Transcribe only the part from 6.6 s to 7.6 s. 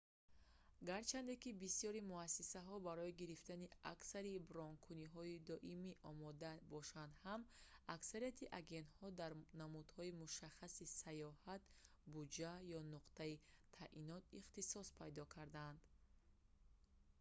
бошанд ҳам